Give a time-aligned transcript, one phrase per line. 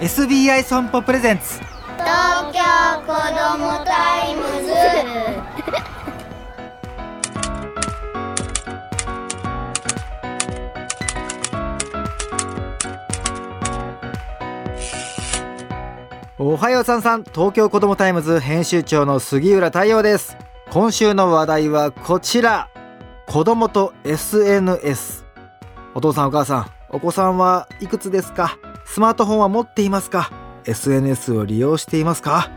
[0.00, 1.58] SBI 損保 presents。
[1.58, 2.60] 東京
[3.04, 4.72] 子どもタイムズ。
[16.38, 17.24] おはようさんさん。
[17.24, 20.36] 東京子どもタイムズ編集長の杉浦太陽です。
[20.70, 22.68] 今週の話題はこちら。
[23.26, 25.26] 子供と SNS
[25.94, 28.56] お父さんお母さんお子さんはいくつですか？
[28.90, 30.30] スマートフォンは持っていますか
[30.64, 32.50] ？SNS を利用していますか？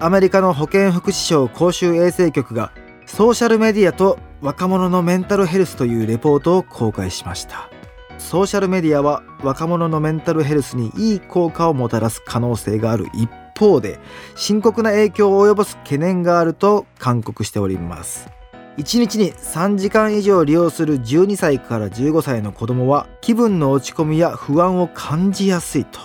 [0.00, 2.72] アメリカの保健福祉省公衆衛生局が
[3.06, 7.70] ソーシャルメディアと若者のメンタルヘルスというレポートを公開しました。
[8.18, 14.00] ソーシャルメディアは若者のメンタルヘルスにいい効果をもたらす可能性がある一方で
[14.34, 18.28] 深刻な影響を及ぼす懸念があると勧告しております。
[18.76, 26.00] 1日に3時間以上利用する12歳から15歳の子供は気分の落ち込みや不安を感じやすいと。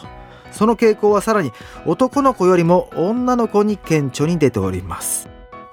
[0.51, 1.51] その傾向はさらに
[1.85, 5.29] 男の子よりも女の子に顕著に出ております。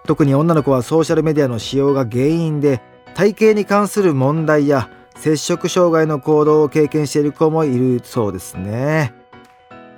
[0.06, 2.80] 特に女の子はソーシャルメディアの使用が原因で
[3.14, 9.12] 体型に関する問題や摂食障害の行動を経験している子もいるそうですね。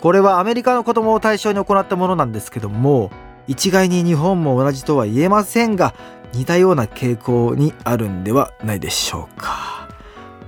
[0.00, 3.10] これはアメリカの子供を対象に行ったものなんですけども
[3.48, 5.94] 一概に日本も同じとは言えませんが
[6.32, 9.88] 似たような傾向にあるんではないでしょうか。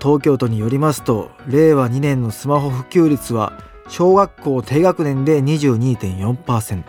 [0.01, 3.53] 東京都によりますと令和2年のスマホ普及率は
[3.89, 6.83] 小学校低学年で22.4%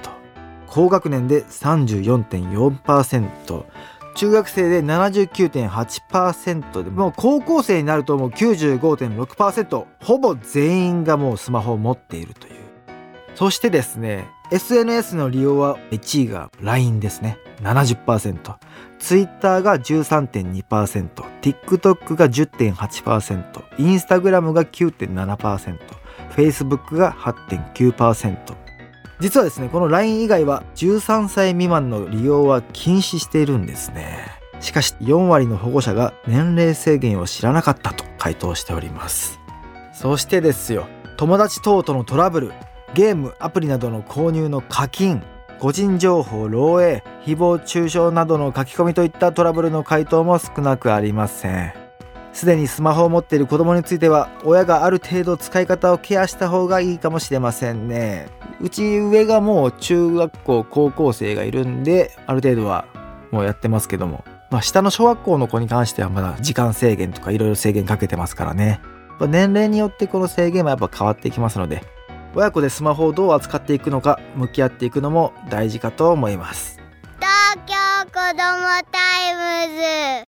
[0.68, 3.66] 高学年で34.4%
[4.16, 12.61] 中学生で79.8%でもう高校生になるともう95.6%ほぼ全員がもうスマホを持っているという。
[13.36, 17.38] そしてですね SNS の利用は1位が LINE ですね。
[17.62, 28.56] 70%Twitter が 13.2%TikTok が10.8%インスタグラムが 9.7%Facebook が8.9%
[29.20, 34.28] 実はですねこの LINE 以外は13歳未満の利用は禁止しているんですね。
[34.60, 39.40] しかし4割の保護者が年齢制限を知らなかったと回答しております。
[39.94, 40.88] そしてですよ
[41.18, 42.52] 友達等とのトラブル。
[42.94, 45.24] ゲームアプリなどの購入の課金
[45.60, 51.74] 個人情報漏洩誹謗中傷などの書き込みといったトラブルの回答も少なくありません。
[52.34, 58.28] すでにスマホを持っている子供については親がある程度使い方をケアした方がいいかもしれませんね。
[58.60, 62.86] うち上がもう中学校高校生がいるんである程度は
[63.32, 68.82] もうやってますけども、まあ、下の小学校の子に関してはまだ時間制限とかいろいろ制限かけてますからね。
[69.28, 71.84] 年齢によってこの制限はやっぱ変わっていきますので
[72.34, 76.80] 親子でスマホをどう扱っていくのか向き合っていくのも大事かと思います。
[77.20, 77.76] 東京
[78.06, 80.31] 子どもタイムズ。